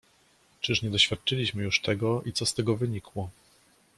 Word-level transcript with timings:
"Czyż 0.61 0.81
nie 0.81 0.89
doświadczyliśmy 0.89 1.63
już 1.63 1.81
tego 1.81 2.21
i 2.21 2.33
co 2.33 2.45
z 2.45 2.53
tego 2.53 2.75
wynikło?" 2.77 3.29